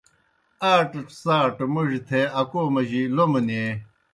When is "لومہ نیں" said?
3.15-3.71